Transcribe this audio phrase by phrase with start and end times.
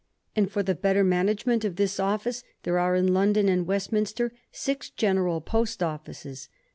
[0.35, 4.89] And for the better manaofenient of this office there are in London and Westminster six
[4.89, 6.49] general post offices